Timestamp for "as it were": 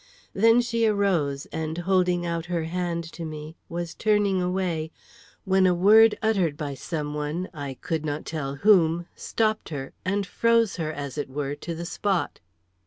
10.91-11.53